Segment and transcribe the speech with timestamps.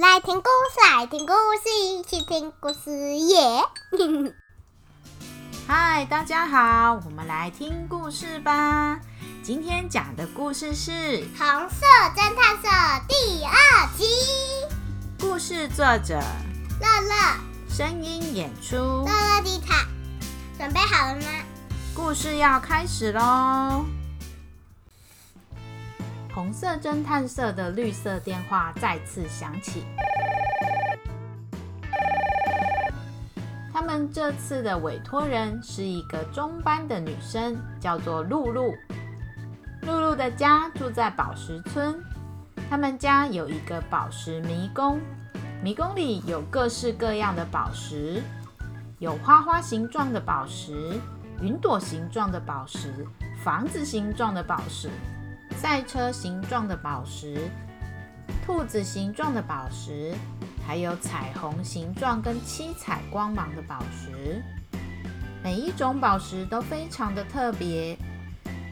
[0.00, 3.64] 来听故事，来听故事，一起听故事耶！
[5.66, 9.00] 嗨，大家好，我们来听故事吧。
[9.42, 10.92] 今天讲的故事是
[11.36, 11.84] 《红色
[12.14, 12.68] 侦探社》
[13.08, 14.06] 第二集。
[15.18, 16.14] 故事作者
[16.80, 17.34] 乐乐，
[17.68, 19.84] 声音演出乐乐迪卡，
[20.56, 21.26] 准备好了吗？
[21.92, 23.84] 故事要开始喽！
[26.38, 29.82] 红色侦探社的绿色电话再次响起。
[33.72, 38.72] 他们这次的委托人是一个中班的女生，叫做露露。
[39.82, 42.00] 露露的家住在宝石村，
[42.70, 45.00] 他们家有一个宝石迷宫，
[45.60, 48.22] 迷宫里有各式各样的宝石，
[49.00, 51.00] 有花花形状的宝石。
[51.40, 53.04] 云朵形状的宝石，
[53.42, 54.88] 房子形状的宝石，
[55.60, 57.50] 赛车形状的宝石，
[58.46, 60.14] 兔子形状的宝石，
[60.64, 64.40] 还有彩虹形状跟七彩光芒的宝石。
[65.42, 67.98] 每一种宝石都非常的特别，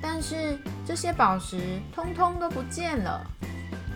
[0.00, 3.20] 但是这些宝石通通都不见了。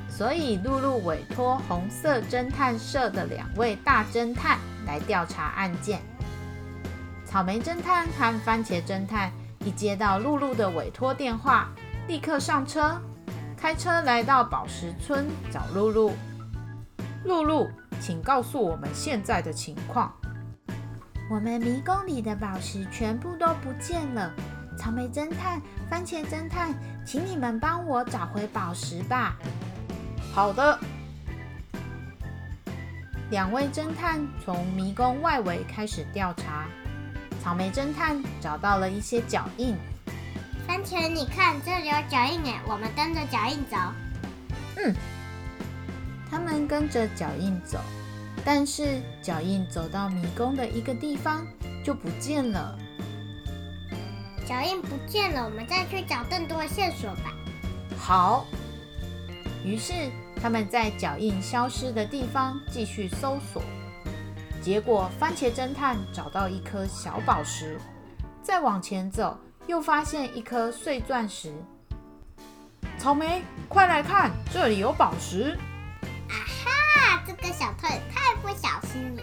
[0.08, 6.00] 所以露露委托红色侦探社的两位大侦探来调查案件。
[7.24, 9.30] 草莓侦探和番茄侦探
[9.64, 11.68] 一接到露露的委托电话，
[12.08, 13.00] 立刻上车，
[13.56, 16.12] 开车来到宝石村找露露。
[17.24, 17.70] 露露，
[18.00, 20.12] 请告诉我们现在的情况。
[21.30, 24.32] 我们迷宫里的宝石全部都不见了。
[24.76, 29.36] 草莓侦探、番茄侦探，请你们帮我找回宝石吧。
[30.32, 30.78] 好的。
[33.30, 36.66] 两位侦探从迷宫外围开始调查。
[37.40, 39.76] 草莓侦探找到了一些脚印。
[40.70, 43.76] 番茄，你看，这里有脚印哎，我们跟着脚印走。
[44.76, 44.94] 嗯，
[46.30, 47.80] 他们跟着脚印走，
[48.44, 51.44] 但是脚印走到迷宫的一个地方
[51.84, 52.78] 就不见了。
[54.46, 57.34] 脚印不见了，我们再去找更多的线索吧。
[57.98, 58.46] 好。
[59.64, 59.92] 于是
[60.40, 63.60] 他们在脚印消失的地方继续搜索。
[64.62, 67.76] 结果，番茄侦探找到一颗小宝石，
[68.40, 69.36] 再往前走，
[69.66, 71.52] 又发现一颗碎钻石。
[72.98, 75.56] 草莓，快来看，这里有宝石！
[76.28, 79.22] 啊哈，这个小偷也太不小心了。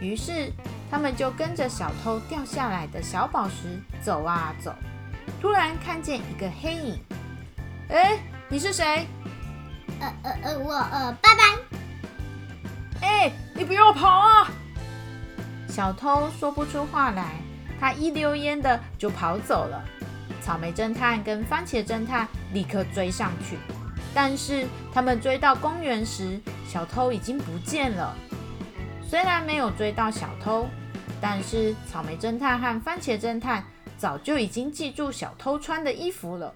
[0.00, 0.52] 于是，
[0.90, 4.74] 他们就跟着小偷掉下来的小宝石走啊走，
[5.40, 7.00] 突然看见一个黑影。
[7.88, 8.18] 哎，
[8.48, 9.06] 你是谁？
[10.00, 13.06] 呃呃呃，我呃，拜拜。
[13.06, 14.48] 哎，你不要跑啊！
[15.68, 17.36] 小偷说不出话来，
[17.80, 19.84] 他一溜烟的就跑走了。
[20.40, 23.58] 草莓侦探跟番茄侦探立刻追上去，
[24.14, 28.14] 但是他们追到公园时，小偷已经不见了。
[29.08, 30.68] 虽然没有追到小偷，
[31.20, 33.64] 但是草莓侦探和番茄侦探
[33.96, 36.54] 早就已经记住小偷穿的衣服了。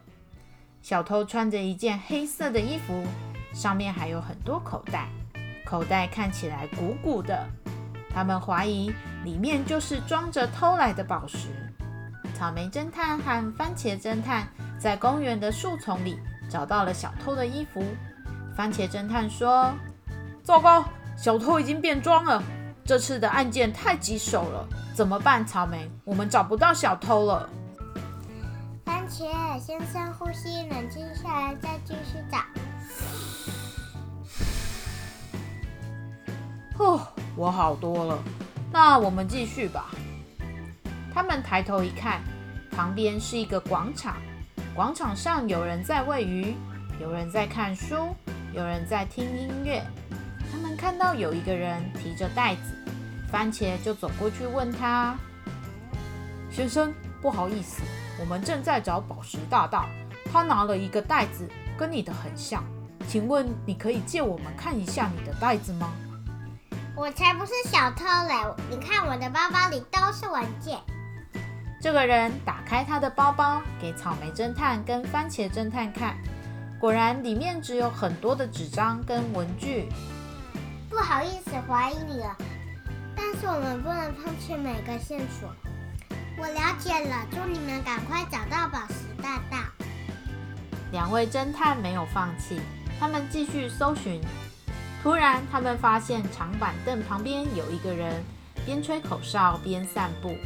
[0.82, 3.04] 小偷穿着一件黑色的衣服，
[3.52, 5.08] 上面还有很多口袋。
[5.64, 7.48] 口袋看起来鼓鼓的，
[8.12, 8.92] 他们怀疑
[9.24, 11.48] 里面就是装着偷来的宝石。
[12.34, 14.48] 草莓侦探和番茄侦探
[14.78, 16.18] 在公园的树丛里
[16.48, 17.84] 找到了小偷的衣服。
[18.56, 19.72] 番茄侦探说
[20.42, 20.84] ：“糟糕，
[21.16, 22.42] 小偷已经变装了，
[22.84, 27.48] 这次的案件太棘手了，怎么办？”草莓，我们找不到小偷了。
[28.84, 31.94] 番茄先深呼吸，冷静下来，再继
[37.40, 38.18] 我好多了。
[38.70, 39.86] 那我们继续吧。
[41.14, 42.20] 他们抬头一看，
[42.70, 44.16] 旁边是一个广场。
[44.74, 46.54] 广场上有人在喂鱼，
[47.00, 48.14] 有人在看书，
[48.52, 49.82] 有人在听音乐。
[50.52, 52.74] 他们看到有一个人提着袋子，
[53.32, 55.16] 番茄就走过去问他
[56.52, 57.82] ：“先生，不好意思，
[58.20, 59.86] 我们正在找宝石大盗，
[60.30, 62.62] 他拿了一个袋子，跟你的很像。
[63.08, 65.90] 请问你可以借我们看一下你的袋子吗？”
[67.00, 68.54] 我才不是小偷嘞！
[68.68, 70.78] 你看我的包包里都是文件。
[71.80, 76.14] 这个人打开他的包包，给草莓侦探跟番茄侦探看，
[76.78, 79.88] 果然里面只有很多的纸张跟文具。
[80.90, 82.36] 不好意思怀疑你了，
[83.16, 85.48] 但是我们不能放弃每个线索。
[86.36, 89.56] 我了解了，祝你们赶快找到宝石大道。
[90.92, 92.60] 两位侦探没有放弃，
[93.00, 94.20] 他们继续搜寻。
[95.02, 98.22] 突然，他们发现长板凳旁边有一个人，
[98.66, 100.36] 边吹口哨边散步。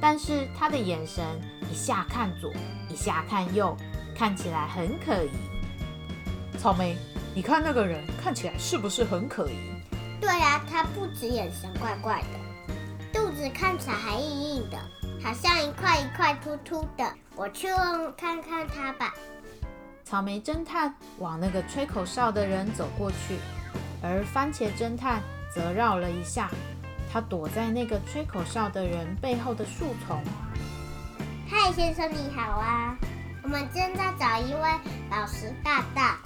[0.00, 1.24] 但是他的眼神
[1.70, 2.52] 一下看左，
[2.88, 3.76] 一下看右，
[4.16, 5.30] 看起来很可疑。
[6.56, 6.96] 草莓，
[7.34, 9.56] 你看那个人看起来是不是很可疑？
[10.20, 12.72] 对呀、他不止眼神怪怪的，
[13.12, 14.78] 肚子看起来还硬硬的，
[15.22, 17.12] 好像一块一块凸凸的。
[17.34, 19.12] 我去问看看他吧。
[20.04, 23.36] 草莓侦探往那个吹口哨的人走过去，
[24.02, 26.50] 而番茄侦探则绕了一下，
[27.12, 30.22] 他躲在那个吹口哨的人背后的树丛。
[31.48, 32.96] 嗨，先生你好啊，
[33.42, 34.60] 我们正在找一位
[35.10, 36.18] 宝石大大，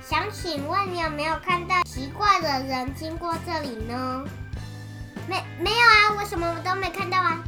[0.00, 4.24] 想请问你有没有看到奇怪的人经过这里呢？
[5.26, 7.42] 没没有啊，我什么我都没看到啊。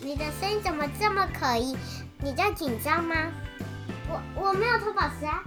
[0.00, 1.76] 你的声音怎么这么可疑？
[2.18, 3.14] 你在紧张吗？
[4.08, 5.40] 我我没有偷宝石啊，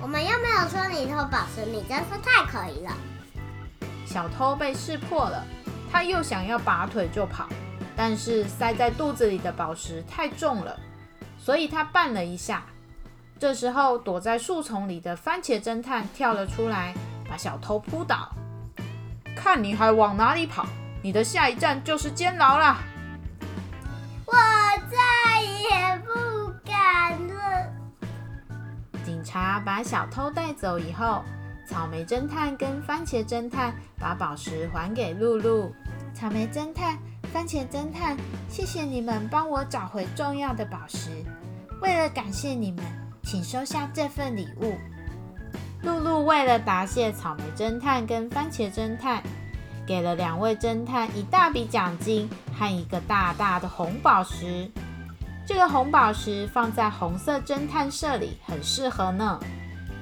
[0.00, 2.92] 我们又没有说你偷宝石，你真是太可疑了。
[4.06, 5.44] 小偷被识破了，
[5.90, 7.48] 他又想要拔腿就跑，
[7.96, 10.78] 但是塞在肚子里的宝石太重了，
[11.38, 12.62] 所以他绊了一下。
[13.38, 16.94] 这时候，躲在树丛里的番茄侦探跳了出来，
[17.28, 18.30] 把小偷扑倒。
[19.36, 20.66] 看你还往哪里跑！
[21.02, 22.78] 你的下一站就是监牢啦！
[24.26, 24.34] 我
[24.90, 26.12] 再也不
[29.28, 31.22] 警察把小偷带走以后，
[31.66, 35.70] 草莓侦探跟番茄侦探把宝石还给露露。
[36.14, 36.96] 草莓侦探、
[37.30, 38.16] 番茄侦探，
[38.48, 41.10] 谢谢你们帮我找回重要的宝石。
[41.82, 42.82] 为了感谢你们，
[43.22, 44.78] 请收下这份礼物。
[45.82, 49.22] 露露为了答谢草莓侦探跟番茄侦探，
[49.86, 54.70] 给了两位侦探一大笔奖金和一个大大的红宝石。
[55.48, 59.40] 这个红宝石放在红色侦探社里很适合呢。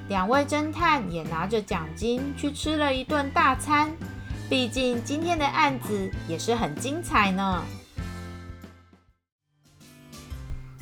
[0.09, 3.89] 两位侦探也拿着奖金去吃了一顿大餐，
[4.49, 7.63] 毕竟今天的案子也是很精彩呢。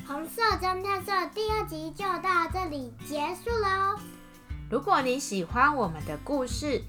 [0.04, 4.00] 红色侦探社第二集就到这里结束喽。
[4.68, 6.82] 如果你喜欢我们的故事，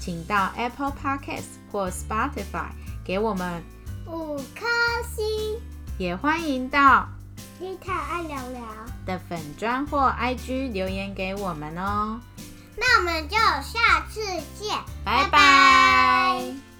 [0.00, 2.70] 请到 Apple Podcast 或 Spotify
[3.04, 3.62] 给我们，
[4.06, 4.64] 五颗
[5.14, 5.60] 星，
[5.96, 7.08] 也欢迎到
[7.60, 8.60] 樱桃爱聊聊。
[9.06, 12.20] 的粉专或 ig 留言给我们哦。
[12.76, 14.20] 那我们就下次
[14.58, 16.73] 见拜拜。